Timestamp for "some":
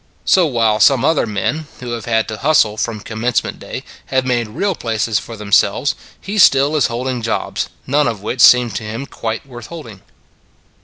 0.79-1.05